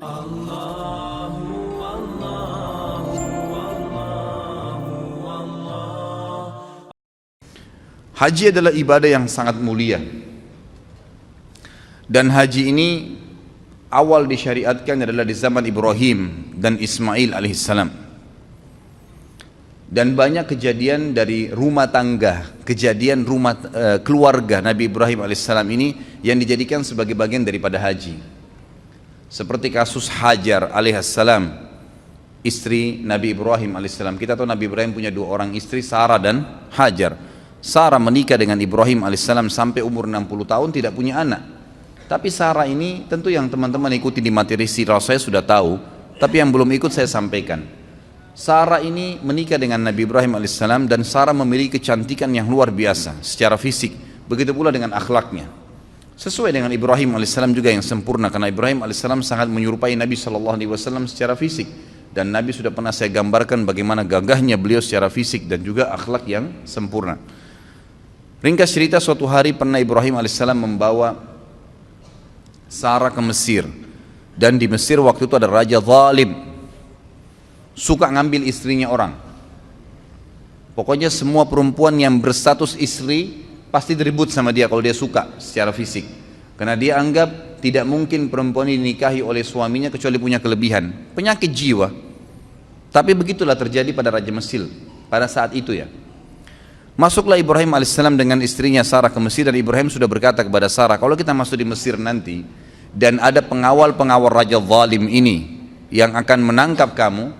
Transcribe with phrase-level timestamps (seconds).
[0.00, 0.08] Haji
[8.48, 10.00] adalah ibadah yang sangat mulia.
[12.08, 12.88] Dan haji ini
[13.92, 17.92] awal disyariatkan adalah di zaman Ibrahim dan Ismail alaihissalam.
[19.84, 25.92] Dan banyak kejadian dari rumah tangga, kejadian rumah uh, keluarga Nabi Ibrahim alaihissalam ini
[26.24, 28.39] yang dijadikan sebagai bagian daripada haji.
[29.30, 31.54] Seperti kasus Hajar alaihissalam,
[32.42, 34.18] istri Nabi Ibrahim alaihissalam.
[34.18, 37.14] Kita tahu Nabi Ibrahim punya dua orang istri, Sarah dan Hajar.
[37.62, 41.46] Sarah menikah dengan Ibrahim alaihissalam sampai umur 60 tahun tidak punya anak.
[42.10, 45.78] Tapi Sarah ini tentu yang teman-teman ikuti di materi sirah saya sudah tahu,
[46.18, 47.62] tapi yang belum ikut saya sampaikan.
[48.34, 53.54] Sarah ini menikah dengan Nabi Ibrahim alaihissalam dan Sarah memiliki kecantikan yang luar biasa secara
[53.54, 53.94] fisik,
[54.26, 55.59] begitu pula dengan akhlaknya.
[56.20, 60.68] Sesuai dengan Ibrahim alaihissalam juga yang sempurna karena Ibrahim alaihissalam sangat menyerupai Nabi sallallahu alaihi
[60.68, 61.64] wasallam secara fisik
[62.12, 66.52] dan Nabi sudah pernah saya gambarkan bagaimana gagahnya beliau secara fisik dan juga akhlak yang
[66.68, 67.16] sempurna.
[68.44, 71.16] Ringkas cerita suatu hari pernah Ibrahim alaihissalam membawa
[72.68, 73.64] Sarah ke Mesir
[74.36, 76.36] dan di Mesir waktu itu ada raja zalim
[77.72, 79.16] suka ngambil istrinya orang.
[80.76, 86.04] Pokoknya semua perempuan yang berstatus istri pasti diribut sama dia kalau dia suka secara fisik.
[86.58, 91.88] Karena dia anggap tidak mungkin perempuan ini dinikahi oleh suaminya kecuali punya kelebihan, penyakit jiwa.
[92.90, 94.68] Tapi begitulah terjadi pada Raja Mesir
[95.10, 95.90] pada saat itu ya.
[96.94, 101.16] Masuklah Ibrahim alaihissalam dengan istrinya Sarah ke Mesir dan Ibrahim sudah berkata kepada Sarah, kalau
[101.16, 102.44] kita masuk di Mesir nanti
[102.92, 107.32] dan ada pengawal-pengawal raja zalim ini yang akan menangkap kamu,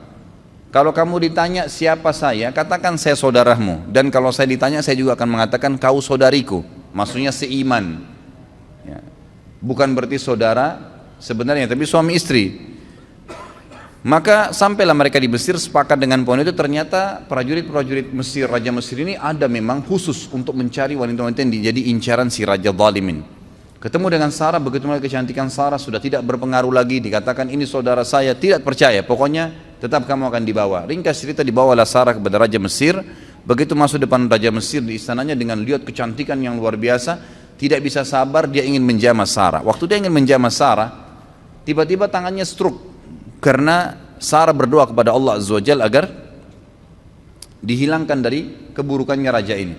[0.70, 3.90] kalau kamu ditanya siapa saya, katakan saya saudaramu.
[3.90, 6.62] Dan kalau saya ditanya, saya juga akan mengatakan kau saudariku.
[6.94, 8.06] Maksudnya seiman.
[8.86, 9.02] Ya.
[9.58, 10.78] Bukan berarti saudara
[11.18, 12.70] sebenarnya, tapi suami istri.
[14.00, 19.12] Maka sampailah mereka di Mesir sepakat dengan poin itu ternyata prajurit-prajurit Mesir, Raja Mesir ini
[19.12, 23.20] ada memang khusus untuk mencari wanita-wanita yang jadi incaran si Raja Zalimin.
[23.76, 28.32] Ketemu dengan Sarah, begitu mulai kecantikan Sarah sudah tidak berpengaruh lagi, dikatakan ini saudara saya,
[28.32, 30.84] tidak percaya, pokoknya tetap kamu akan dibawa.
[30.84, 33.00] Ringkas cerita dibawalah Sarah kepada Raja Mesir,
[33.42, 37.16] begitu masuk depan Raja Mesir di istananya dengan lihat kecantikan yang luar biasa,
[37.56, 39.64] tidak bisa sabar dia ingin menjamah Sarah.
[39.64, 40.88] Waktu dia ingin menjamah Sarah,
[41.64, 42.78] tiba-tiba tangannya stroke
[43.40, 46.12] karena Sarah berdoa kepada Allah Azza Jal agar
[47.64, 49.76] dihilangkan dari keburukannya raja ini.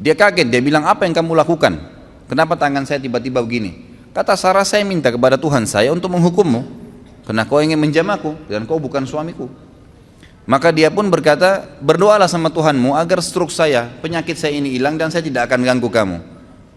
[0.00, 1.78] Dia kaget, dia bilang apa yang kamu lakukan?
[2.26, 3.90] Kenapa tangan saya tiba-tiba begini?
[4.10, 6.79] Kata Sarah saya minta kepada Tuhan saya untuk menghukummu
[7.24, 9.50] karena kau ingin menjamaku dan kau bukan suamiku.
[10.48, 15.12] Maka dia pun berkata, berdoalah sama Tuhanmu agar stroke saya, penyakit saya ini hilang dan
[15.12, 16.18] saya tidak akan ganggu kamu.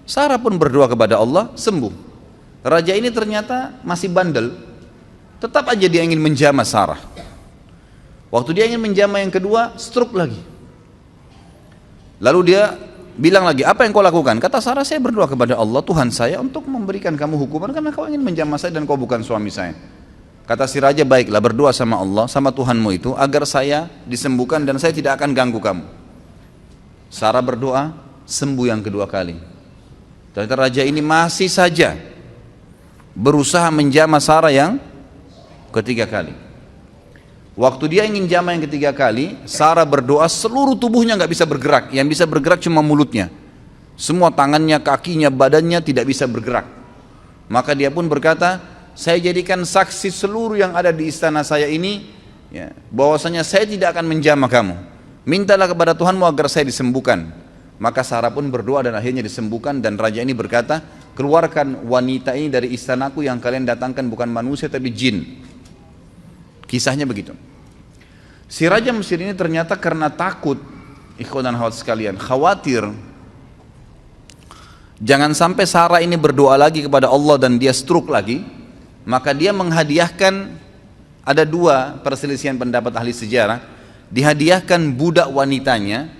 [0.04, 1.90] Sarah pun berdoa kepada Allah, sembuh.
[2.62, 4.54] Raja ini ternyata masih bandel,
[5.44, 7.04] Tetap aja dia ingin menjamah Sarah.
[8.32, 10.40] Waktu dia ingin menjamah yang kedua, stroke lagi.
[12.24, 12.80] Lalu dia
[13.20, 14.40] bilang lagi, apa yang kau lakukan?
[14.40, 18.24] Kata Sarah, saya berdoa kepada Allah, Tuhan saya untuk memberikan kamu hukuman karena kau ingin
[18.24, 19.76] menjamah saya dan kau bukan suami saya.
[20.44, 24.92] Kata si raja, baiklah berdoa sama Allah, sama Tuhanmu itu, agar saya disembuhkan dan saya
[24.92, 25.88] tidak akan ganggu kamu.
[27.08, 27.96] Sarah berdoa,
[28.28, 29.40] sembuh yang kedua kali.
[30.36, 31.96] Ternyata raja ini masih saja
[33.14, 34.82] berusaha menjamah Sarah yang
[35.72, 36.34] ketiga kali.
[37.54, 42.10] Waktu dia ingin jama yang ketiga kali, Sarah berdoa seluruh tubuhnya nggak bisa bergerak, yang
[42.10, 43.30] bisa bergerak cuma mulutnya.
[43.94, 46.66] Semua tangannya, kakinya, badannya tidak bisa bergerak.
[47.46, 52.06] Maka dia pun berkata, saya jadikan saksi seluruh yang ada di istana saya ini,
[52.54, 54.76] ya, bahwasanya saya tidak akan menjamah kamu.
[55.26, 57.34] Mintalah kepada Tuhanmu agar saya disembuhkan.
[57.82, 60.80] Maka Sarah pun berdoa dan akhirnya disembuhkan dan raja ini berkata,
[61.18, 65.42] keluarkan wanita ini dari istanaku yang kalian datangkan bukan manusia tapi jin.
[66.70, 67.34] Kisahnya begitu.
[68.46, 70.62] Si Raja Mesir ini ternyata karena takut,
[71.18, 72.86] ikhwan dan khawat sekalian, khawatir
[75.02, 78.46] jangan sampai Sarah ini berdoa lagi kepada Allah dan dia stroke lagi,
[79.04, 80.60] maka dia menghadiahkan
[81.24, 83.64] ada dua perselisihan pendapat ahli sejarah,
[84.12, 86.12] dihadiahkan budak wanitanya,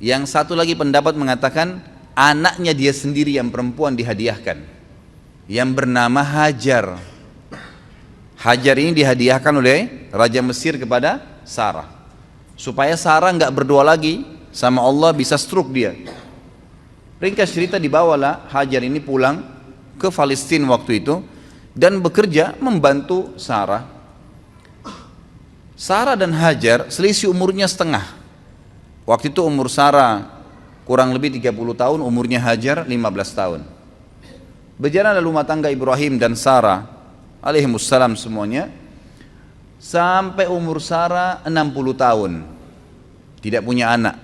[0.00, 1.80] yang satu lagi pendapat mengatakan
[2.16, 4.60] anaknya dia sendiri yang perempuan dihadiahkan,
[5.48, 7.00] yang bernama Hajar
[8.40, 11.84] Hajar ini dihadiahkan oleh Raja Mesir kepada Sarah.
[12.56, 15.92] Supaya Sarah nggak berdoa lagi sama Allah bisa stroke dia.
[17.20, 19.44] Ringkas cerita dibawalah Hajar ini pulang
[20.00, 21.20] ke Palestina waktu itu
[21.74, 23.86] dan bekerja membantu Sarah.
[25.78, 28.04] Sarah dan Hajar selisih umurnya setengah.
[29.08, 30.28] Waktu itu umur Sarah
[30.84, 32.92] kurang lebih 30 tahun, umurnya Hajar 15
[33.32, 33.60] tahun.
[34.76, 36.88] Berjalan rumah tangga Ibrahim dan Sarah
[37.40, 38.68] alaihimussalam semuanya
[39.80, 42.32] sampai umur Sarah 60 tahun
[43.40, 44.16] tidak punya anak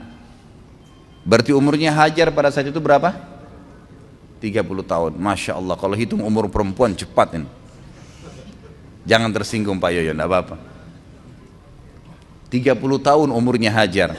[1.25, 3.36] berarti umurnya Hajar pada saat itu berapa?
[4.47, 5.13] 30 tahun.
[5.19, 7.49] Masya Allah kalau hitung umur perempuan cepat ini.
[9.07, 10.57] Jangan tersinggung Pak Yoyo tidak apa-apa.
[12.51, 14.15] 30 tahun umurnya Hajar.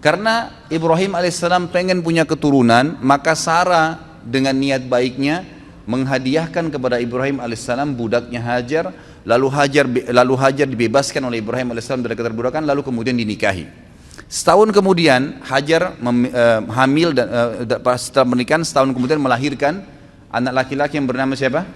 [0.00, 5.44] Karena Ibrahim alaihissalam pengen punya keturunan maka Sarah dengan niat baiknya
[5.84, 8.96] menghadiahkan kepada Ibrahim alaihissalam budaknya Hajar
[9.28, 13.89] lalu Hajar lalu Hajar dibebaskan oleh Ibrahim alaihissalam dari keterbudakan lalu kemudian dinikahi
[14.30, 17.26] setahun kemudian Hajar mem, uh, hamil dan
[17.66, 19.82] uh, setelah menikah setahun kemudian melahirkan
[20.30, 21.66] anak laki-laki yang bernama siapa?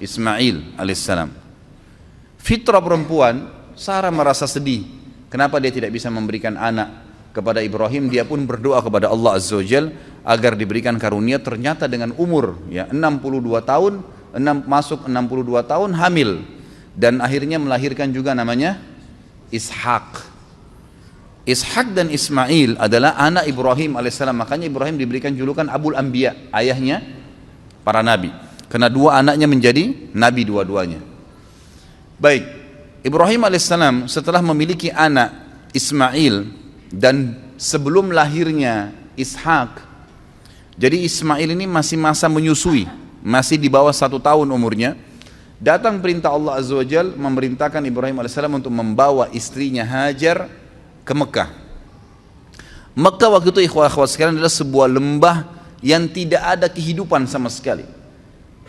[0.00, 1.28] Ismail alaihissalam.
[2.40, 4.88] Fitrah perempuan Sarah merasa sedih.
[5.28, 7.04] Kenapa dia tidak bisa memberikan anak
[7.36, 8.08] kepada Ibrahim?
[8.08, 9.92] Dia pun berdoa kepada Allah Azza Jal
[10.24, 11.36] agar diberikan karunia.
[11.36, 14.00] Ternyata dengan umur ya 62 tahun
[14.32, 16.40] 6, masuk 62 tahun hamil.
[16.96, 18.80] Dan akhirnya melahirkan juga namanya
[19.52, 20.35] Ishak
[21.46, 24.34] Ishak dan Ismail adalah anak Ibrahim alaihissalam.
[24.34, 27.06] Makanya Ibrahim diberikan julukan Abul Anbiya ayahnya
[27.86, 28.34] para nabi.
[28.66, 30.98] Karena dua anaknya menjadi nabi dua-duanya.
[32.18, 32.44] Baik
[33.06, 35.30] Ibrahim alaihissalam setelah memiliki anak
[35.70, 36.50] Ismail
[36.90, 39.86] dan sebelum lahirnya Ishak
[40.74, 44.94] jadi Ismail ini masih masa menyusui masih di bawah satu tahun umurnya.
[45.58, 50.46] Datang perintah Allah Azza wa Jal memerintahkan Ibrahim AS untuk membawa istrinya Hajar
[51.06, 51.48] ke Mekah
[52.98, 55.36] Mekah waktu itu ikhwah ikhwah sekalian adalah sebuah lembah
[55.78, 57.86] yang tidak ada kehidupan sama sekali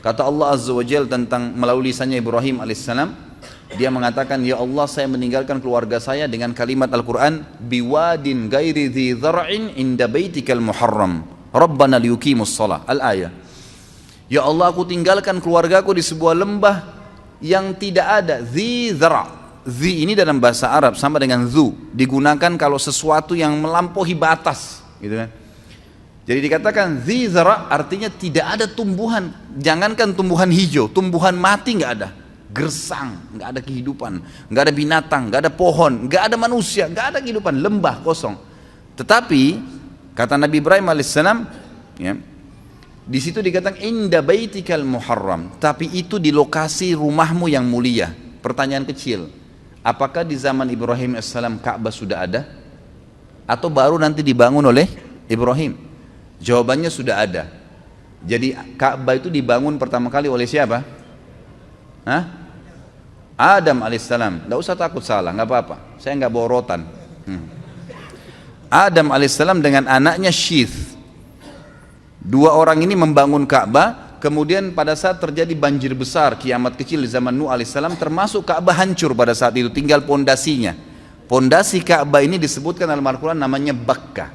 [0.05, 3.27] kata Allah Azza wa Jal tentang melalui lisannya Ibrahim alaihissalam
[3.75, 9.75] dia mengatakan, Ya Allah saya meninggalkan keluarga saya dengan kalimat Al-Quran, Biwadin gairi dhi dhar'in
[9.75, 11.27] inda baitikal muharram.
[11.51, 12.87] Rabbana liyukimus salah.
[12.87, 13.33] Al-ayah.
[14.31, 16.95] Ya Allah aku tinggalkan keluargaku di sebuah lembah
[17.43, 18.39] yang tidak ada.
[18.39, 19.36] Dhi dhara'
[19.67, 21.75] Dhi ini dalam bahasa Arab sama dengan zu.
[21.91, 24.79] Digunakan kalau sesuatu yang melampaui batas.
[25.03, 25.27] Gitu kan.
[26.27, 29.31] Jadi dikatakan dhi dhara' artinya tidak ada tumbuhan.
[29.59, 32.11] Jangankan tumbuhan hijau, tumbuhan mati nggak ada
[32.47, 34.13] gersang, nggak ada kehidupan,
[34.49, 38.39] nggak ada binatang, nggak ada pohon, nggak ada manusia, nggak ada kehidupan, lembah kosong.
[38.95, 39.43] Tetapi
[40.15, 41.37] kata Nabi Ibrahim alaihissalam,
[41.99, 42.17] ya,
[43.07, 48.11] di situ dikatakan inda baitikal muharram, tapi itu di lokasi rumahmu yang mulia.
[48.41, 49.27] Pertanyaan kecil,
[49.87, 52.43] apakah di zaman Ibrahim alaihissalam Ka'bah sudah ada?
[53.47, 54.91] Atau baru nanti dibangun oleh
[55.31, 55.79] Ibrahim?
[56.43, 57.47] Jawabannya sudah ada.
[58.27, 60.83] Jadi Ka'bah itu dibangun pertama kali oleh siapa?
[62.03, 62.23] Hah?
[63.37, 65.75] Adam alaihissalam, tidak usah takut salah, nggak apa-apa.
[66.01, 66.81] Saya nggak bawa rotan.
[67.23, 67.45] Hmm.
[68.67, 70.97] Adam alaihissalam dengan anaknya Syith.
[72.17, 77.33] Dua orang ini membangun Ka'bah, kemudian pada saat terjadi banjir besar, kiamat kecil di zaman
[77.33, 80.75] Nuh alaihissalam, termasuk Ka'bah hancur pada saat itu, tinggal pondasinya.
[81.27, 84.31] Pondasi Ka'bah ini disebutkan dalam Al-Quran namanya Bakka.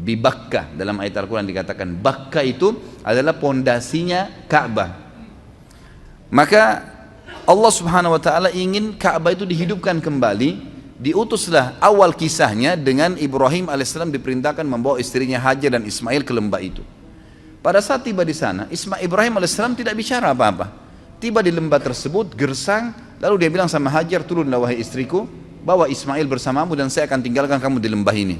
[0.00, 2.72] Bibakka dalam ayat Al-Quran dikatakan Bakka itu
[3.04, 4.96] adalah pondasinya Ka'bah.
[6.30, 6.62] Maka
[7.44, 10.62] Allah Subhanahu wa taala ingin Ka'bah itu dihidupkan kembali
[11.00, 16.84] diutuslah awal kisahnya dengan Ibrahim alaihissalam diperintahkan membawa istrinya Hajar dan Ismail ke lembah itu
[17.60, 20.72] pada saat tiba di sana Ismail Ibrahim alaihissalam tidak bicara apa-apa
[21.20, 25.28] tiba di lembah tersebut gersang lalu dia bilang sama Hajar turunlah wahai istriku
[25.60, 28.36] bawa Ismail bersamamu dan saya akan tinggalkan kamu di lembah ini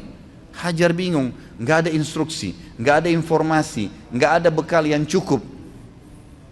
[0.57, 5.45] Hajar bingung nggak ada instruksi nggak ada informasi nggak ada bekal yang cukup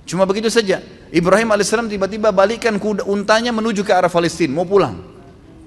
[0.05, 5.01] cuma begitu saja Ibrahim alaihissalam tiba-tiba balikkan kuda untanya menuju ke arah Palestina, mau pulang.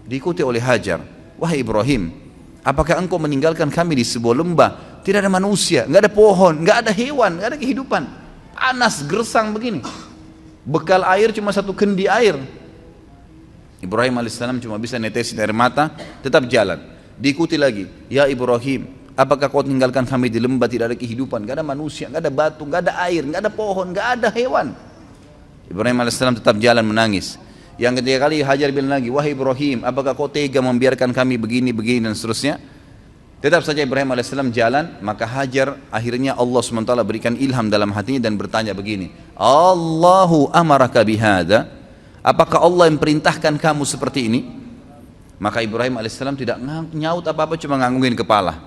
[0.06, 1.02] Diikuti oleh Hajar.
[1.42, 2.14] Wahai Ibrahim,
[2.62, 4.72] apakah engkau meninggalkan kami di sebuah lembah?
[5.02, 8.04] Tidak ada manusia, nggak ada pohon, nggak ada hewan, nggak ada kehidupan.
[8.54, 9.82] Panas, gersang begini.
[10.62, 12.38] Bekal air cuma satu kendi air.
[13.82, 15.90] Ibrahim alaihissalam cuma bisa netesin air mata,
[16.22, 16.78] tetap jalan.
[17.18, 18.86] Diikuti lagi, ya Ibrahim,
[19.18, 22.62] apakah kau tinggalkan kami di lembah tidak ada kehidupan, nggak ada manusia, nggak ada batu,
[22.62, 24.78] nggak ada air, nggak ada pohon, nggak ada hewan.
[25.66, 27.42] Ibrahim AS tetap jalan menangis.
[27.82, 32.06] Yang ketiga kali Hajar bilang lagi, wahai Ibrahim, apakah kau tega membiarkan kami begini, begini
[32.06, 32.62] dan seterusnya?
[33.42, 38.38] Tetap saja Ibrahim AS jalan, maka Hajar akhirnya Allah SWT berikan ilham dalam hatinya dan
[38.38, 41.66] bertanya begini, Allahu amaraka bihada,
[42.22, 44.42] apakah Allah yang perintahkan kamu seperti ini?
[45.42, 46.62] Maka Ibrahim AS tidak
[46.94, 48.62] nyaut apa-apa, cuma nganggungin kepala.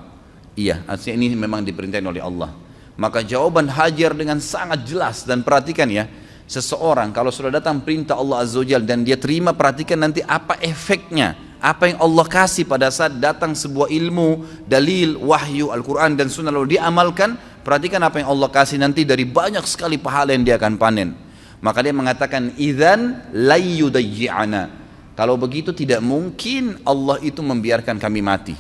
[0.59, 2.51] Iya, artinya ini memang diperintahkan oleh Allah.
[2.99, 6.11] Maka jawaban Hajar dengan sangat jelas dan perhatikan ya,
[6.51, 11.54] seseorang kalau sudah datang perintah Allah Azza wa dan dia terima perhatikan nanti apa efeknya
[11.65, 16.77] apa yang Allah kasih pada saat datang sebuah ilmu dalil wahyu Al-Quran dan sunnah lalu
[16.77, 21.25] diamalkan perhatikan apa yang Allah kasih nanti dari banyak sekali pahala yang dia akan panen
[21.65, 24.69] Maka dia mengatakan idzan layyudayyi'ana.
[25.17, 28.53] Kalau begitu tidak mungkin Allah itu membiarkan kami mati.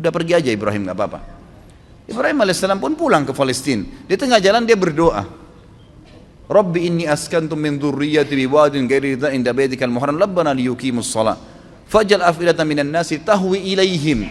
[0.00, 1.20] Udah pergi aja Ibrahim nggak apa-apa.
[2.08, 3.84] Ibrahim alaihissalam pun pulang ke Palestina.
[4.08, 5.28] Di tengah jalan dia berdoa.
[6.48, 11.36] Rabbi inni askantu min dzurriyyati biwadin ghairi inda baitikal muharram rabbana liyuqimus shalah.
[11.86, 14.26] Fajal afidatan minan nasi tahwi ilaihim.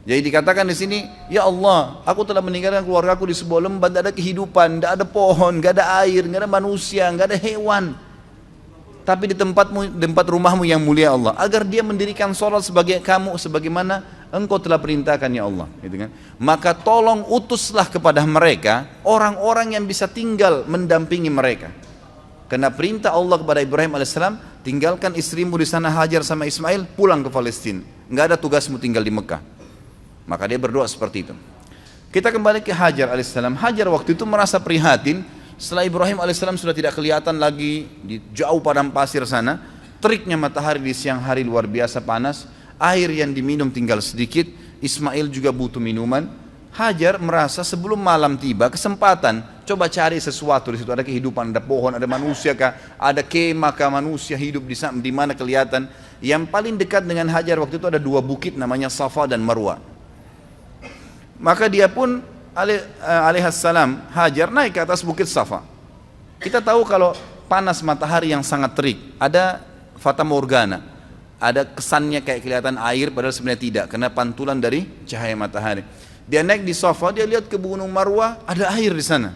[0.00, 4.12] Jadi dikatakan di sini, ya Allah, aku telah meninggalkan keluargaku di sebuah lembah, tidak ada
[4.16, 7.84] kehidupan, tidak ada pohon, tidak ada air, tidak ada manusia, tidak ada hewan.
[9.04, 14.00] Tapi di tempatmu, tempat rumahmu yang mulia Allah, agar dia mendirikan sholat sebagai kamu, sebagaimana
[14.32, 15.68] engkau telah perintahkan ya Allah.
[15.84, 16.10] Gitu kan?
[16.40, 21.68] Maka tolong utuslah kepada mereka orang-orang yang bisa tinggal mendampingi mereka.
[22.50, 27.30] Karena perintah Allah kepada Ibrahim alaihissalam, tinggalkan istrimu di sana Hajar sama Ismail, pulang ke
[27.30, 27.78] Palestina.
[28.10, 29.38] Enggak ada tugasmu tinggal di Mekah.
[30.26, 31.34] Maka dia berdoa seperti itu.
[32.10, 33.54] Kita kembali ke Hajar alaihissalam.
[33.54, 35.22] Hajar waktu itu merasa prihatin
[35.54, 39.62] setelah Ibrahim alaihissalam sudah tidak kelihatan lagi di jauh padang pasir sana.
[40.02, 42.50] Teriknya matahari di siang hari luar biasa panas.
[42.82, 44.50] Air yang diminum tinggal sedikit.
[44.82, 46.26] Ismail juga butuh minuman.
[46.70, 49.42] Hajar merasa sebelum malam tiba kesempatan.
[49.66, 50.90] Coba cari sesuatu di situ.
[50.90, 52.78] Ada kehidupan ada pohon ada manusia kah?
[52.94, 53.90] Ada kemah kah?
[53.90, 55.90] Manusia hidup di di mana kelihatan?
[56.22, 59.82] Yang paling dekat dengan Hajar waktu itu ada dua bukit namanya Safa dan Marwa.
[61.42, 62.22] Maka dia pun
[62.54, 65.66] eh, alaihissalam Hajar naik ke atas bukit Safa.
[66.38, 67.18] Kita tahu kalau
[67.50, 69.66] panas matahari yang sangat terik, ada
[69.98, 70.86] fata morgana.
[71.40, 75.82] Ada kesannya kayak kelihatan air padahal sebenarnya tidak karena pantulan dari cahaya matahari.
[76.30, 79.34] Dia naik di Safa, dia lihat ke Gunung Marwah, ada air di sana.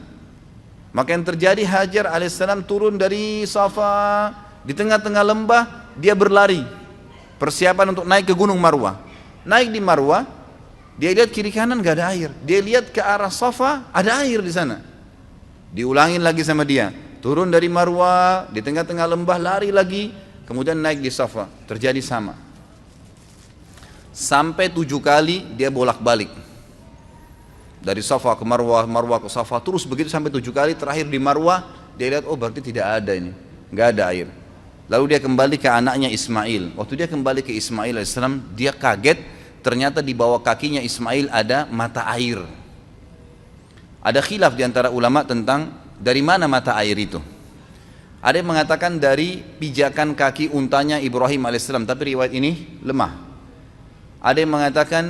[0.95, 4.31] Maka yang terjadi Hajar alaihissalam turun dari Safa
[4.63, 6.63] di tengah-tengah lembah, dia berlari.
[7.35, 9.03] Persiapan untuk naik ke Gunung Marwah.
[9.43, 10.23] Naik di Marwah,
[10.95, 12.31] dia lihat kiri kanan gak ada air.
[12.47, 14.79] Dia lihat ke arah Safa, ada air di sana.
[15.75, 16.95] Diulangin lagi sama dia.
[17.19, 20.15] Turun dari Marwah, di tengah-tengah lembah lari lagi,
[20.47, 21.51] kemudian naik di Safa.
[21.67, 22.39] Terjadi sama.
[24.15, 26.44] Sampai tujuh kali dia bolak-balik.
[27.85, 30.73] Dari Safa ke Marwah, Marwah ke Safa, terus begitu sampai tujuh kali.
[30.73, 31.69] Terakhir di Marwah,
[32.01, 33.37] dia lihat, oh berarti tidak ada ini.
[33.69, 34.29] Nggak ada air.
[34.89, 36.77] Lalu dia kembali ke anaknya Ismail.
[36.81, 38.17] Waktu dia kembali ke Ismail AS,
[38.57, 39.21] dia kaget
[39.65, 42.45] ternyata di bawah kakinya Ismail ada mata air.
[44.05, 47.21] Ada khilaf di antara ulama tentang dari mana mata air itu.
[48.25, 53.13] Ada yang mengatakan dari pijakan kaki untanya Ibrahim alaihissalam, tapi riwayat ini lemah.
[54.21, 55.05] Ada yang mengatakan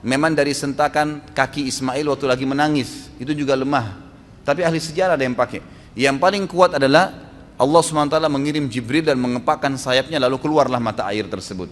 [0.00, 3.96] memang dari sentakan kaki Ismail waktu lagi menangis, itu juga lemah.
[4.44, 5.60] Tapi ahli sejarah ada yang pakai.
[5.94, 7.12] Yang paling kuat adalah
[7.60, 11.68] Allah SWT mengirim Jibril dan mengepakkan sayapnya lalu keluarlah mata air tersebut.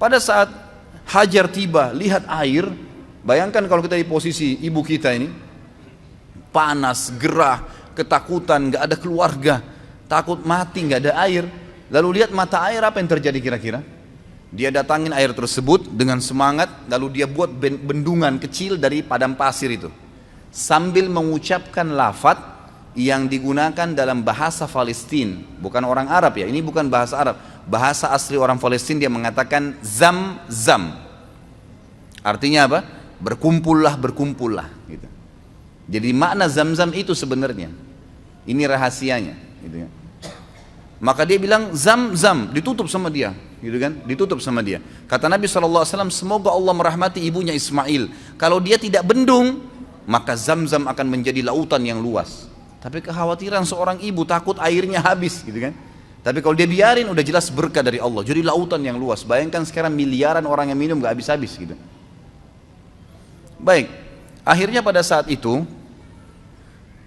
[0.00, 0.48] Pada saat
[1.02, 2.66] Hajar tiba, lihat air.
[3.22, 5.30] Bayangkan kalau kita di posisi ibu kita ini,
[6.50, 7.62] panas, gerah,
[7.94, 9.54] ketakutan, nggak ada keluarga,
[10.06, 11.44] takut mati, nggak ada air.
[11.92, 13.80] Lalu lihat mata air apa yang terjadi kira-kira?
[14.52, 19.88] Dia datangin air tersebut dengan semangat, lalu dia buat bendungan kecil dari padang pasir itu.
[20.52, 22.36] Sambil mengucapkan lafat
[22.92, 28.36] yang digunakan dalam bahasa Palestina, bukan orang Arab ya, ini bukan bahasa Arab, bahasa asli
[28.36, 31.00] orang Palestina dia mengatakan zam zam.
[32.20, 32.84] Artinya apa?
[33.24, 35.08] Berkumpullah, berkumpullah gitu.
[35.88, 37.72] Jadi makna zam-zam itu sebenarnya.
[38.44, 39.90] Ini rahasianya gitu kan.
[41.02, 44.06] Maka dia bilang zam-zam, ditutup sama dia, gitu kan?
[44.06, 44.78] Ditutup sama dia.
[45.10, 45.82] Kata Nabi SAW,
[46.14, 48.38] semoga Allah merahmati ibunya Ismail.
[48.38, 49.66] Kalau dia tidak bendung,
[50.06, 52.46] maka zam-zam akan menjadi lautan yang luas.
[52.78, 55.74] Tapi kekhawatiran seorang ibu takut airnya habis, gitu kan?
[56.22, 58.22] Tapi kalau dia biarin udah jelas berkah dari Allah.
[58.22, 59.26] Jadi lautan yang luas.
[59.26, 61.74] Bayangkan sekarang miliaran orang yang minum gak habis-habis gitu.
[63.58, 63.90] Baik,
[64.46, 65.66] akhirnya pada saat itu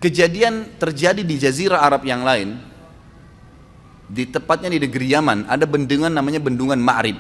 [0.03, 2.74] kejadian terjadi di jazirah Arab yang lain.
[4.05, 7.17] Di tepatnya di negeri Yaman ada bendungan namanya bendungan Ma'rib.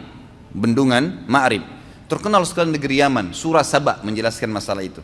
[0.53, 1.65] Bendungan Ma'rib.
[2.05, 3.33] Terkenal sekali negeri Yaman.
[3.33, 5.01] Surah Sabah menjelaskan masalah itu.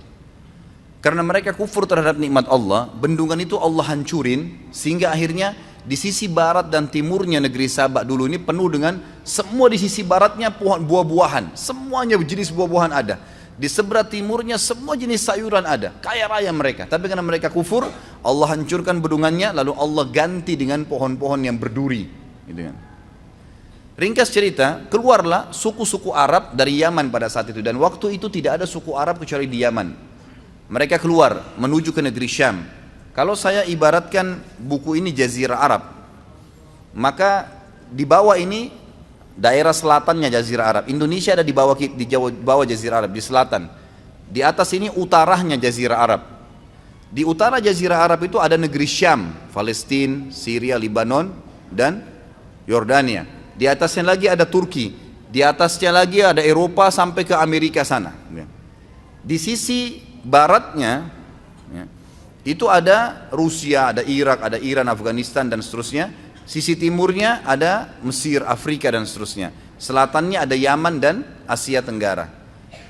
[1.01, 6.69] Karena mereka kufur terhadap nikmat Allah, bendungan itu Allah hancurin sehingga akhirnya di sisi barat
[6.69, 12.53] dan timurnya negeri Sabak dulu ini penuh dengan semua di sisi baratnya buah-buahan, semuanya jenis
[12.53, 13.17] buah-buahan ada.
[13.61, 16.89] Di sebelah timurnya semua jenis sayuran ada, kaya raya mereka.
[16.89, 17.85] Tapi karena mereka kufur,
[18.25, 22.09] Allah hancurkan bendungannya, lalu Allah ganti dengan pohon-pohon yang berduri.
[22.49, 22.75] Gitu kan.
[24.01, 28.65] Ringkas cerita, keluarlah suku-suku Arab dari Yaman pada saat itu dan waktu itu tidak ada
[28.65, 29.93] suku Arab kecuali di Yaman.
[30.73, 32.65] Mereka keluar menuju ke negeri Syam
[33.13, 35.83] kalau saya ibaratkan buku ini Jazirah Arab,
[36.95, 37.45] maka
[37.91, 38.71] di bawah ini
[39.35, 40.83] daerah selatannya Jazirah Arab.
[40.91, 42.05] Indonesia ada di bawah di
[42.41, 43.67] bawah Jazirah Arab di selatan.
[44.31, 46.21] Di atas ini utaranya Jazirah Arab.
[47.11, 51.27] Di utara Jazirah Arab itu ada negeri Syam, Palestina, Syria, Lebanon,
[51.67, 52.07] dan
[52.63, 53.27] Yordania.
[53.59, 54.95] Di atasnya lagi ada Turki.
[55.27, 58.15] Di atasnya lagi ada Eropa sampai ke Amerika sana.
[58.31, 58.47] Ya.
[59.27, 61.11] Di sisi baratnya
[61.71, 61.83] ya,
[62.47, 66.30] itu ada Rusia, ada Irak, ada Iran, Afghanistan dan seterusnya.
[66.51, 69.55] Sisi timurnya ada Mesir, Afrika dan seterusnya.
[69.79, 72.27] Selatannya ada Yaman dan Asia Tenggara.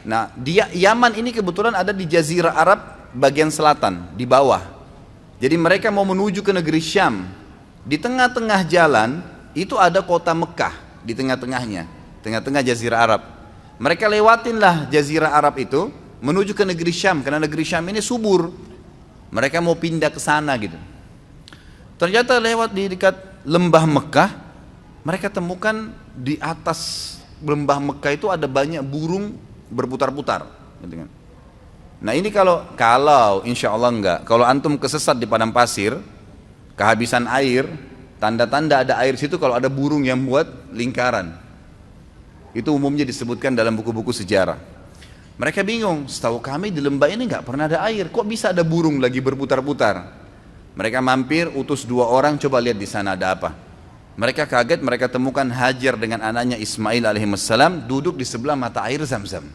[0.01, 2.81] Nah, dia Yaman ini kebetulan ada di Jazirah Arab
[3.13, 4.65] bagian selatan, di bawah.
[5.37, 7.21] Jadi mereka mau menuju ke negeri Syam.
[7.85, 9.21] Di tengah-tengah jalan
[9.53, 11.85] itu ada kota Mekah di tengah-tengahnya,
[12.25, 13.21] tengah-tengah Jazirah Arab.
[13.77, 18.49] Mereka lewatinlah Jazirah Arab itu menuju ke negeri Syam karena negeri Syam ini subur.
[19.29, 20.81] Mereka mau pindah ke sana gitu.
[22.01, 24.29] Ternyata lewat di dekat lembah Mekah,
[25.01, 29.33] mereka temukan di atas lembah Mekah itu ada banyak burung
[29.73, 30.45] berputar-putar.
[30.81, 31.09] Gitu kan.
[32.01, 35.97] Nah ini kalau kalau insya Allah enggak, kalau antum kesesat di padang pasir,
[36.73, 37.69] kehabisan air,
[38.17, 41.37] tanda-tanda ada air situ kalau ada burung yang buat lingkaran.
[42.51, 44.57] Itu umumnya disebutkan dalam buku-buku sejarah.
[45.39, 49.01] Mereka bingung, setahu kami di lembah ini nggak pernah ada air, kok bisa ada burung
[49.01, 50.20] lagi berputar-putar?
[50.71, 53.51] Mereka mampir, utus dua orang, coba lihat di sana ada apa.
[54.15, 59.47] Mereka kaget, mereka temukan Hajar dengan anaknya Ismail alaihissalam duduk di sebelah mata air zam-zam.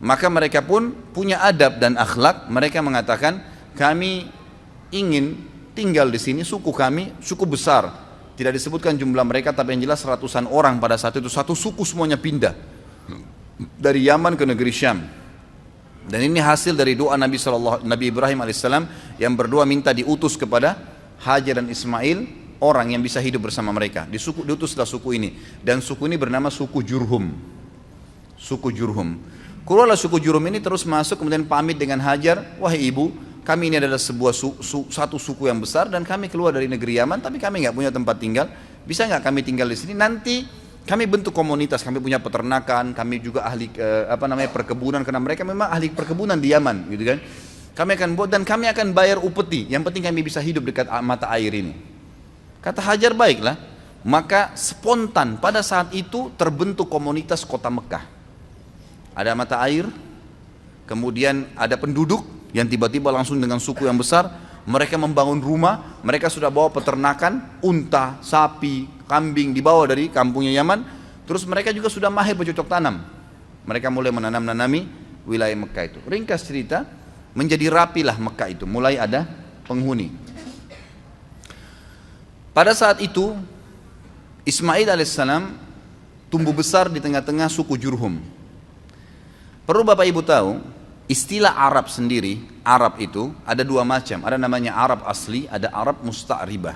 [0.00, 2.48] Maka mereka pun punya adab dan akhlak.
[2.48, 3.44] Mereka mengatakan,
[3.76, 4.32] kami
[4.92, 5.36] ingin
[5.76, 7.92] tinggal di sini, suku kami, suku besar.
[8.32, 11.28] Tidak disebutkan jumlah mereka, tapi yang jelas ratusan orang pada saat itu.
[11.28, 12.56] Satu suku semuanya pindah.
[13.76, 15.19] Dari Yaman ke negeri Syam.
[16.10, 18.66] Dan ini hasil dari doa Nabi SAW, Nabi Ibrahim AS
[19.14, 20.74] yang berdua minta diutus kepada
[21.22, 22.26] Hajar dan Ismail
[22.58, 24.10] orang yang bisa hidup bersama mereka.
[24.10, 25.38] Di suku, diutuslah suku ini.
[25.62, 27.30] Dan suku ini bernama suku Jurhum.
[28.34, 29.22] Suku Jurhum.
[29.62, 33.14] Keluarlah suku Jurum ini terus masuk kemudian pamit dengan Hajar, wahai ibu,
[33.46, 36.98] kami ini adalah sebuah su, su, satu suku yang besar dan kami keluar dari negeri
[36.98, 38.46] Yaman, tapi kami nggak punya tempat tinggal.
[38.82, 39.94] Bisa nggak kami tinggal di sini?
[39.94, 40.42] Nanti
[40.90, 45.46] kami bentuk komunitas, kami punya peternakan, kami juga ahli eh, apa namanya perkebunan karena mereka
[45.46, 47.18] memang ahli perkebunan di Yaman, gitu kan?
[47.78, 49.70] Kami akan buat dan kami akan bayar upeti.
[49.70, 51.78] Yang penting kami bisa hidup dekat mata air ini.
[52.58, 53.54] Kata Hajar baiklah,
[54.02, 58.18] maka spontan pada saat itu terbentuk komunitas kota Mekah
[59.14, 59.84] ada mata air,
[60.86, 62.22] kemudian ada penduduk
[62.56, 64.30] yang tiba-tiba langsung dengan suku yang besar,
[64.66, 70.86] mereka membangun rumah, mereka sudah bawa peternakan, unta, sapi, kambing dibawa dari kampungnya Yaman,
[71.26, 73.02] terus mereka juga sudah mahir bercocok tanam.
[73.66, 74.86] Mereka mulai menanam-nanami
[75.26, 75.98] wilayah Mekah itu.
[76.06, 76.86] Ringkas cerita,
[77.34, 79.26] menjadi rapilah Mekah itu, mulai ada
[79.66, 80.14] penghuni.
[82.54, 83.34] Pada saat itu,
[84.46, 85.58] Ismail alaihissalam
[86.30, 88.22] tumbuh besar di tengah-tengah suku Jurhum.
[89.66, 90.58] Perlu Bapak Ibu tahu,
[91.06, 94.22] istilah Arab sendiri, Arab itu ada dua macam.
[94.26, 96.74] Ada namanya Arab asli, ada Arab musta'ribah.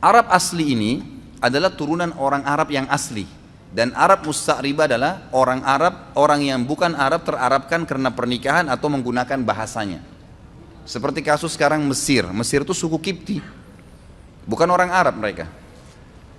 [0.00, 3.24] Arab asli ini adalah turunan orang Arab yang asli.
[3.70, 9.38] Dan Arab musta'ribah adalah orang Arab, orang yang bukan Arab terarabkan karena pernikahan atau menggunakan
[9.46, 10.02] bahasanya.
[10.82, 12.26] Seperti kasus sekarang Mesir.
[12.34, 13.38] Mesir itu suku Kipti.
[14.42, 15.46] Bukan orang Arab mereka.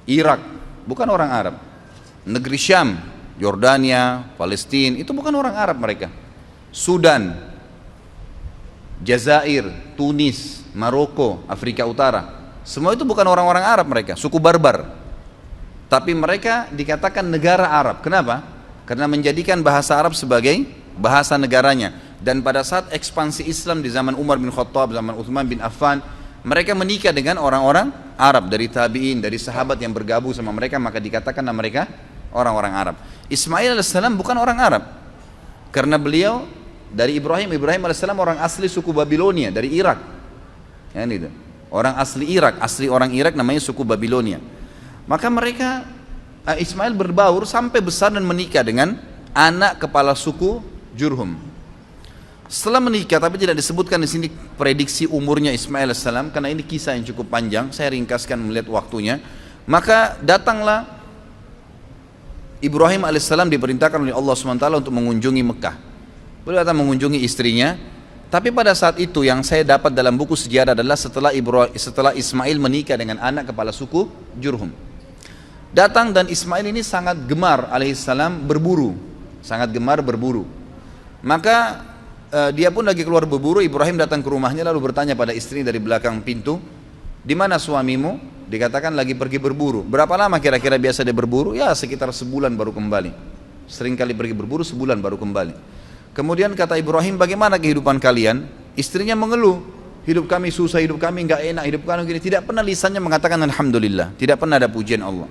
[0.04, 0.44] Irak,
[0.84, 1.56] bukan orang Arab.
[2.28, 3.00] Negeri Syam,
[3.40, 6.12] Yordania, Palestina, itu bukan orang Arab mereka.
[6.68, 7.32] Sudan,
[9.00, 12.41] Jazair, Tunis, Maroko, Afrika Utara.
[12.62, 14.86] Semua itu bukan orang-orang Arab mereka, suku barbar.
[15.92, 18.00] Tapi mereka dikatakan negara Arab.
[18.00, 18.46] Kenapa?
[18.88, 20.64] Karena menjadikan bahasa Arab sebagai
[20.96, 21.92] bahasa negaranya.
[22.22, 26.00] Dan pada saat ekspansi Islam di zaman Umar bin Khattab, zaman Uthman bin Affan,
[26.46, 31.42] mereka menikah dengan orang-orang Arab dari tabi'in, dari sahabat yang bergabung sama mereka, maka dikatakan
[31.50, 31.90] mereka
[32.32, 32.96] orang-orang Arab.
[33.28, 34.84] Ismail alaihissalam bukan orang Arab.
[35.74, 36.46] Karena beliau
[36.94, 40.00] dari Ibrahim, Ibrahim alaihissalam orang asli suku Babilonia dari Irak.
[40.94, 41.51] Ya, itu.
[41.72, 44.44] Orang asli Irak, asli orang Irak namanya suku Babilonia.
[45.08, 45.88] Maka mereka
[46.44, 49.00] eh, Ismail berbaur sampai besar dan menikah dengan
[49.32, 50.60] anak kepala suku
[50.92, 51.40] Jurhum.
[52.52, 54.28] Setelah menikah, tapi tidak disebutkan di sini
[54.60, 57.72] prediksi umurnya Ismail alaihissalam karena ini kisah yang cukup panjang.
[57.72, 59.24] Saya ringkaskan melihat waktunya.
[59.64, 60.84] Maka datanglah
[62.60, 65.76] Ibrahim alaihissalam diperintahkan oleh Allah SWT untuk mengunjungi Mekah.
[66.44, 67.80] Beliau datang mengunjungi istrinya,
[68.32, 72.56] tapi pada saat itu yang saya dapat dalam buku sejarah adalah setelah Ibrahim, setelah Ismail
[72.64, 74.08] menikah dengan anak kepala suku
[74.40, 74.72] Jurhum.
[75.76, 78.96] Datang dan Ismail ini sangat gemar alaihissalam berburu,
[79.44, 80.48] sangat gemar berburu.
[81.20, 81.84] Maka
[82.32, 85.84] uh, dia pun lagi keluar berburu, Ibrahim datang ke rumahnya lalu bertanya pada istri dari
[85.84, 86.64] belakang pintu,
[87.28, 88.32] di mana suamimu?
[88.48, 89.84] Dikatakan lagi pergi berburu.
[89.84, 91.56] Berapa lama kira-kira biasa dia berburu?
[91.56, 93.12] Ya sekitar sebulan baru kembali.
[93.68, 95.56] Sering kali pergi berburu sebulan baru kembali.
[96.12, 98.44] Kemudian kata Ibrahim, bagaimana kehidupan kalian?
[98.76, 99.64] Istrinya mengeluh,
[100.04, 102.20] hidup kami susah, hidup kami nggak enak, hidup kami gini.
[102.20, 104.16] Tidak pernah lisannya mengatakan Alhamdulillah.
[104.20, 105.28] Tidak pernah ada pujian Allah.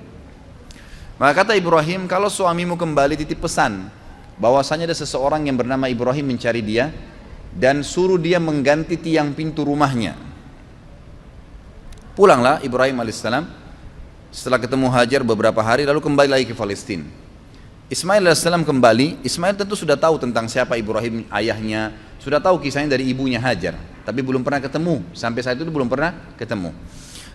[1.20, 3.92] Maka kata Ibrahim, kalau suamimu kembali titip pesan
[4.40, 6.88] bahwasanya ada seseorang yang bernama Ibrahim mencari dia
[7.52, 10.16] dan suruh dia mengganti tiang pintu rumahnya.
[12.16, 13.44] Pulanglah Ibrahim alaihissalam
[14.32, 17.04] setelah ketemu Hajar beberapa hari lalu kembali lagi ke Palestina.
[17.90, 21.90] Ismail alaihissalam kembali, Ismail tentu sudah tahu tentang siapa Ibrahim ayahnya,
[22.22, 23.74] sudah tahu kisahnya dari ibunya Hajar,
[24.06, 25.02] tapi belum pernah ketemu.
[25.10, 26.70] Sampai saat itu belum pernah ketemu.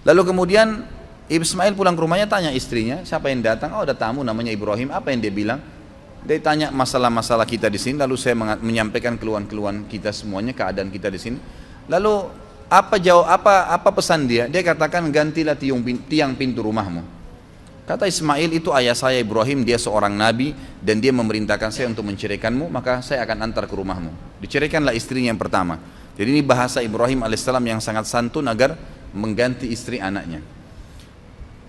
[0.07, 0.87] Lalu kemudian
[1.27, 3.75] Ismail pulang ke rumahnya tanya istrinya, siapa yang datang?
[3.75, 5.59] Oh ada tamu namanya Ibrahim, apa yang dia bilang?
[6.23, 11.19] Dia tanya masalah-masalah kita di sini, lalu saya menyampaikan keluhan-keluhan kita semuanya, keadaan kita di
[11.19, 11.37] sini.
[11.91, 12.31] Lalu
[12.71, 14.47] apa jawab apa apa pesan dia?
[14.47, 15.59] Dia katakan gantilah
[16.07, 17.14] tiang pintu rumahmu.
[17.85, 22.65] Kata Ismail itu ayah saya Ibrahim, dia seorang nabi dan dia memerintahkan saya untuk menceraikanmu,
[22.73, 24.41] maka saya akan antar ke rumahmu.
[24.41, 25.77] Diceraikanlah istrinya yang pertama.
[26.17, 28.73] Jadi ini bahasa Ibrahim alaihissalam yang sangat santun agar
[29.13, 30.41] mengganti istri anaknya.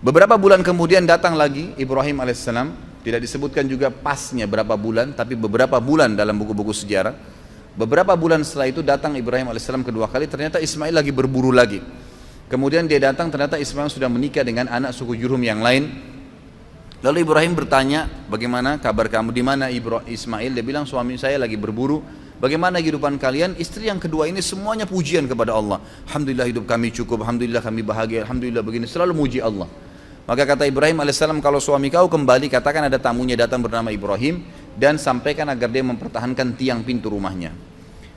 [0.00, 2.72] Beberapa bulan kemudian datang lagi Ibrahim alaihissalam,
[3.04, 7.12] tidak disebutkan juga pasnya berapa bulan, tapi beberapa bulan dalam buku-buku sejarah.
[7.76, 11.84] Beberapa bulan setelah itu datang Ibrahim alaihissalam kedua kali, ternyata Ismail lagi berburu lagi.
[12.46, 15.90] Kemudian dia datang ternyata Ismail sudah menikah dengan anak suku Jurum yang lain.
[17.02, 19.66] Lalu Ibrahim bertanya, bagaimana kabar kamu di mana
[20.06, 20.54] Ismail?
[20.54, 22.00] Dia bilang suami saya lagi berburu.
[22.36, 23.56] Bagaimana kehidupan kalian?
[23.56, 25.82] Istri yang kedua ini semuanya pujian kepada Allah.
[26.06, 28.86] Alhamdulillah hidup kami cukup, Alhamdulillah kami bahagia, Alhamdulillah begini.
[28.86, 29.66] Selalu muji Allah.
[30.26, 34.42] Maka kata Ibrahim alaihissalam kalau suami kau kembali katakan ada tamunya datang bernama Ibrahim
[34.74, 37.54] dan sampaikan agar dia mempertahankan tiang pintu rumahnya.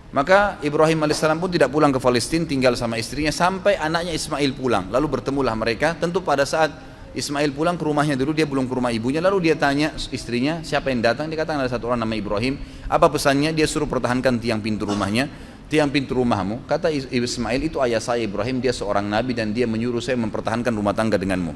[0.09, 4.89] Maka Ibrahim alaihissalam pun tidak pulang ke Palestina, tinggal sama istrinya sampai anaknya Ismail pulang.
[4.89, 5.93] Lalu bertemulah mereka.
[5.93, 6.73] Tentu pada saat
[7.13, 9.21] Ismail pulang ke rumahnya dulu, dia belum ke rumah ibunya.
[9.21, 11.29] Lalu dia tanya istrinya, siapa yang datang?
[11.29, 12.57] Dia katakan ada satu orang nama Ibrahim.
[12.89, 13.53] Apa pesannya?
[13.53, 15.29] Dia suruh pertahankan tiang pintu rumahnya.
[15.69, 16.65] Tiang pintu rumahmu.
[16.65, 20.97] Kata Ismail, itu ayah saya Ibrahim, dia seorang nabi dan dia menyuruh saya mempertahankan rumah
[20.97, 21.53] tangga denganmu.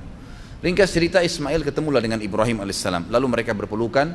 [0.61, 3.09] Ringkas cerita Ismail ketemulah dengan Ibrahim alaihissalam.
[3.09, 4.13] Lalu mereka berpelukan,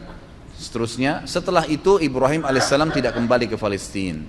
[0.59, 4.27] Seterusnya, setelah itu Ibrahim alaihissalam tidak kembali ke Palestina.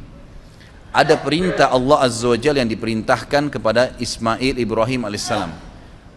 [0.94, 5.50] Ada perintah Allah Azza wa Jalla yang diperintahkan kepada Ismail Ibrahim alaihissalam.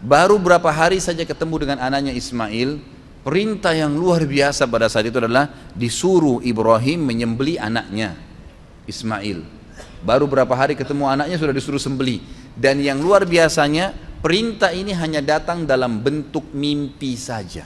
[0.05, 2.77] Baru berapa hari saja ketemu dengan anaknya Ismail,
[3.25, 8.13] perintah yang luar biasa pada saat itu adalah disuruh Ibrahim menyembeli anaknya
[8.85, 9.41] Ismail.
[10.05, 12.21] Baru berapa hari ketemu anaknya sudah disuruh sembeli.
[12.53, 17.65] Dan yang luar biasanya perintah ini hanya datang dalam bentuk mimpi saja.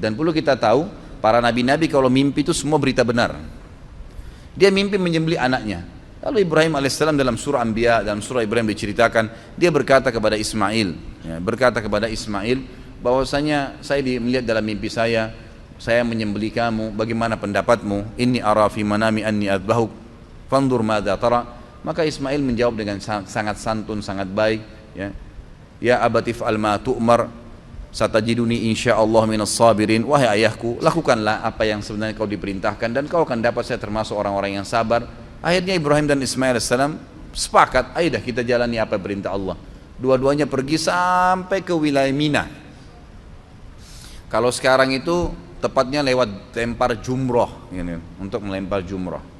[0.00, 3.32] Dan perlu kita tahu Para nabi-nabi kalau mimpi itu semua berita benar.
[4.52, 5.88] Dia mimpi menyembelih anaknya.
[6.20, 10.92] Lalu Ibrahim alaihissalam dalam surah Anbiya, dalam surah Ibrahim diceritakan, dia berkata kepada Ismail,
[11.24, 12.60] ya, berkata kepada Ismail,
[13.00, 15.32] bahwasanya saya melihat dalam mimpi saya,
[15.80, 18.20] saya menyembelih kamu, bagaimana pendapatmu?
[18.20, 19.96] Ini arafi manami anni adbahuk,
[20.52, 21.40] fandur madza tara.
[21.84, 24.60] Maka Ismail menjawab dengan sangat santun, sangat baik,
[24.92, 25.08] ya.
[25.80, 26.76] Ya abatif al ma
[27.94, 30.02] satajiduni insyaallah minas sabirin.
[30.02, 33.62] Wahai ayahku lakukanlah apa yang sebenarnya kau diperintahkan dan kau akan dapat.
[33.62, 35.06] Saya termasuk orang-orang yang sabar.
[35.38, 36.74] Akhirnya Ibrahim dan Ismail AS
[37.34, 39.54] sepakat ayo dah kita jalani apa perintah Allah.
[39.94, 42.50] Dua-duanya pergi sampai ke wilayah Mina.
[44.26, 45.30] Kalau sekarang itu
[45.62, 49.33] tepatnya lewat lempar jumroh ini, untuk melempar jumroh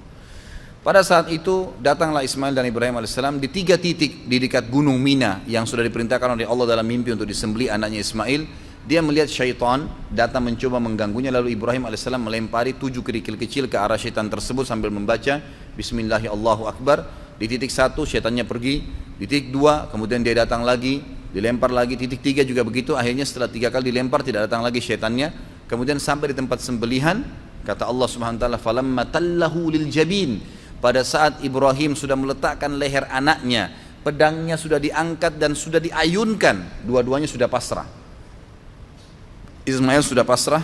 [0.85, 5.40] pada saat itu datanglah Ismail dan Ibrahim alaihissalam di tiga titik di dekat gunung Mina
[5.49, 8.44] yang sudah diperintahkan oleh Allah dalam mimpi untuk disembeli anaknya Ismail.
[8.85, 13.97] Dia melihat syaitan datang mencoba mengganggunya lalu Ibrahim alaihissalam melempari tujuh kerikil kecil ke arah
[13.97, 15.40] syaitan tersebut sambil membaca
[15.73, 17.25] Bismillahirrahmanirrahim.
[17.40, 18.85] Di titik satu syaitannya pergi,
[19.16, 21.01] di titik dua kemudian dia datang lagi,
[21.33, 22.92] dilempar lagi, titik tiga juga begitu.
[22.92, 25.33] Akhirnya setelah tiga kali dilempar tidak datang lagi syaitannya.
[25.64, 27.25] Kemudian sampai di tempat sembelihan
[27.64, 30.44] kata Allah Subhanahu wa taala falamma tallahu lil jabin
[30.85, 33.73] pada saat Ibrahim sudah meletakkan leher anaknya,
[34.05, 37.88] pedangnya sudah diangkat dan sudah diayunkan, dua-duanya sudah pasrah.
[39.64, 40.61] Ismail sudah pasrah,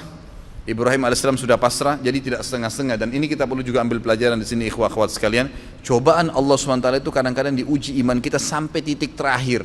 [0.69, 3.01] Ibrahim alaihissalam sudah pasrah, jadi tidak setengah-setengah.
[3.01, 5.49] Dan ini kita perlu juga ambil pelajaran di sini ikhwah akhwat sekalian.
[5.81, 9.65] Cobaan Allah SWT itu kadang-kadang diuji iman kita sampai titik terakhir.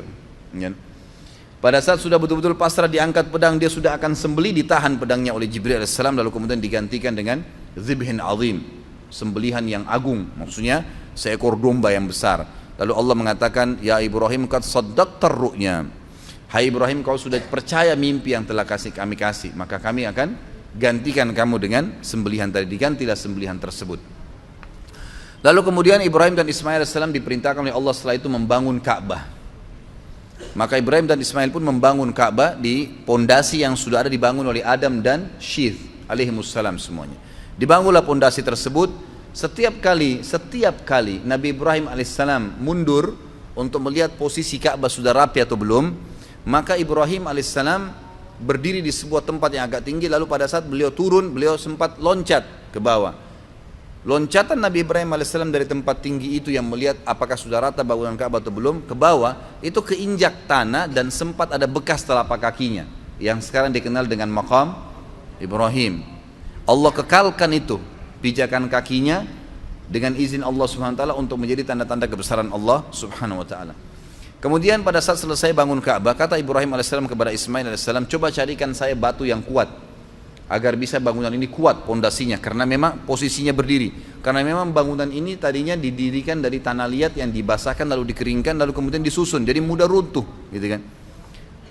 [1.60, 5.84] Pada saat sudah betul-betul pasrah diangkat pedang, dia sudah akan sembeli, ditahan pedangnya oleh Jibril
[5.84, 7.44] alaihissalam, lalu kemudian digantikan dengan
[7.76, 8.75] zibhin azim
[9.10, 10.30] sembelihan yang agung.
[10.38, 12.46] Maksudnya seekor domba yang besar.
[12.76, 15.88] Lalu Allah mengatakan ya Ibrahim kat saddaq terruknya
[16.56, 19.52] Hai Ibrahim kau sudah percaya mimpi yang telah kasih kami kasih.
[19.58, 20.38] Maka kami akan
[20.78, 22.70] gantikan kamu dengan sembelihan tadi.
[22.70, 24.00] Digantilah sembelihan tersebut.
[25.44, 29.28] Lalu kemudian Ibrahim dan Ismail AS diperintahkan oleh Allah setelah itu membangun Ka'bah.
[30.56, 35.04] Maka Ibrahim dan Ismail pun membangun Ka'bah di pondasi yang sudah ada dibangun oleh Adam
[35.04, 36.32] dan Syith alaihi
[36.80, 37.20] semuanya
[37.56, 38.92] Dibangunlah pondasi tersebut.
[39.36, 43.16] Setiap kali, setiap kali Nabi Ibrahim alaihissalam mundur
[43.56, 45.92] untuk melihat posisi Ka'bah sudah rapi atau belum,
[46.48, 47.92] maka Ibrahim alaihissalam
[48.40, 50.08] berdiri di sebuah tempat yang agak tinggi.
[50.08, 53.16] Lalu pada saat beliau turun beliau sempat loncat ke bawah.
[54.08, 58.40] Loncatan Nabi Ibrahim alaihissalam dari tempat tinggi itu yang melihat apakah sudah rata bangunan Ka'bah
[58.40, 62.88] atau belum ke bawah itu keinjak tanah dan sempat ada bekas telapak kakinya
[63.20, 64.78] yang sekarang dikenal dengan makam
[65.42, 66.15] Ibrahim
[66.66, 67.78] Allah kekalkan itu
[68.26, 69.22] pijakan kakinya
[69.86, 73.74] dengan izin Allah Subhanahu wa taala untuk menjadi tanda-tanda kebesaran Allah Subhanahu wa taala.
[74.42, 78.94] Kemudian pada saat selesai bangun Ka'bah, kata Ibrahim alaihissalam kepada Ismail alaihissalam, coba carikan saya
[78.94, 79.70] batu yang kuat
[80.46, 84.22] agar bisa bangunan ini kuat pondasinya karena memang posisinya berdiri.
[84.22, 89.02] Karena memang bangunan ini tadinya didirikan dari tanah liat yang dibasahkan lalu dikeringkan lalu kemudian
[89.02, 90.82] disusun, jadi mudah runtuh, gitu kan.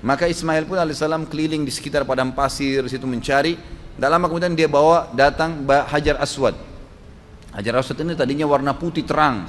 [0.03, 3.55] Maka Ismail pun alaihissalam keliling di sekitar padang pasir situ mencari
[3.95, 6.59] tidak lama kemudian dia bawa datang Hajar Aswad.
[7.55, 9.47] Hajar Aswad ini tadinya warna putih terang.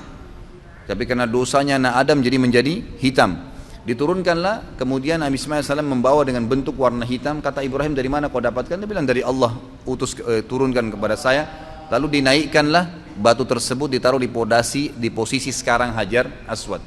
[0.85, 3.41] Tapi karena dosanya anak Adam jadi menjadi hitam.
[3.85, 7.41] Diturunkanlah, kemudian Nabi Ismail salam membawa dengan bentuk warna hitam.
[7.41, 8.77] Kata Ibrahim dari mana kau dapatkan?
[8.81, 11.45] Dia bilang dari Allah utus eh, turunkan kepada saya.
[11.89, 16.81] Lalu dinaikkanlah batu tersebut ditaruh di podasi di posisi sekarang Hajar Aswad.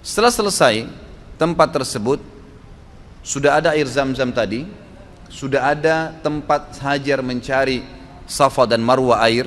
[0.00, 0.88] Setelah selesai
[1.36, 2.20] tempat tersebut
[3.20, 4.64] sudah ada air zam-zam tadi
[5.30, 7.86] sudah ada tempat Hajar mencari
[8.26, 9.46] Safa dan Marwa air,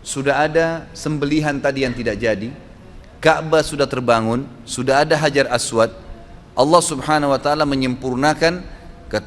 [0.00, 2.48] sudah ada sembelihan tadi yang tidak jadi,
[3.20, 5.92] Ka'bah sudah terbangun, sudah ada Hajar Aswad.
[6.56, 8.64] Allah Subhanahu wa taala menyempurnakan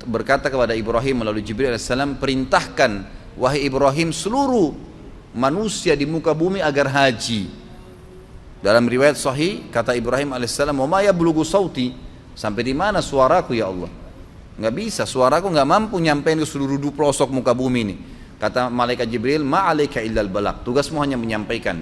[0.10, 3.05] berkata kepada Ibrahim melalui Jibril alaihissalam perintahkan
[3.38, 4.73] wahai Ibrahim seluruh
[5.38, 7.47] manusia di muka bumi agar haji.
[8.60, 10.99] Dalam riwayat sahih kata Ibrahim alaihissalam, "Wa ma
[11.45, 11.93] sauti?"
[12.34, 13.91] Sampai di mana suaraku ya Allah?
[14.60, 17.95] Nggak bisa suaraku nggak mampu nyampein ke seluruh pelosok muka bumi ini.
[18.39, 21.80] Kata malaikat Jibril ma'alaika illal balak tugasmu hanya menyampaikan.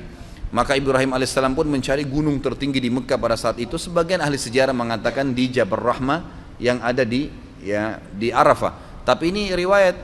[0.53, 3.75] Maka Ibrahim alaihissalam pun mencari gunung tertinggi di Mekah pada saat itu.
[3.75, 6.19] Sebagian ahli sejarah mengatakan di Jabal Rahmah
[6.61, 7.27] yang ada di
[7.59, 9.03] ya di Arafah.
[9.03, 9.95] Tapi ini riwayat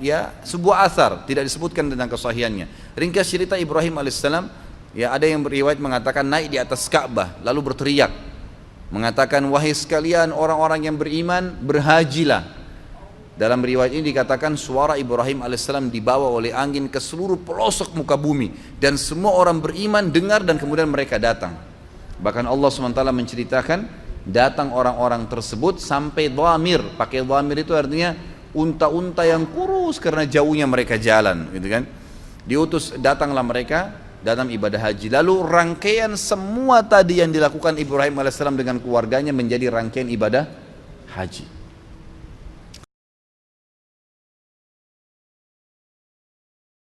[0.00, 1.28] ya sebuah asar.
[1.28, 2.96] Tidak disebutkan tentang kesahihannya.
[2.96, 4.48] Ringkas cerita Ibrahim alaihissalam
[4.96, 8.31] ya ada yang beriwayat mengatakan naik di atas Ka'bah lalu berteriak
[8.92, 12.60] mengatakan wahai sekalian orang-orang yang beriman berhajilah.
[13.32, 18.52] Dalam riwayat ini dikatakan suara Ibrahim alaihissalam dibawa oleh angin ke seluruh pelosok muka bumi.
[18.76, 21.56] Dan semua orang beriman dengar dan kemudian mereka datang.
[22.20, 23.80] Bahkan Allah SWT menceritakan
[24.28, 26.84] datang orang-orang tersebut sampai dhamir.
[27.00, 28.12] Pakai dhamir itu artinya
[28.52, 31.88] unta-unta yang kurus karena jauhnya mereka jalan gitu kan?
[32.44, 35.10] Diutus datanglah mereka dalam ibadah haji.
[35.10, 40.46] Lalu rangkaian semua tadi yang dilakukan Ibrahim alaihissalam dengan keluarganya menjadi rangkaian ibadah
[41.12, 41.61] haji.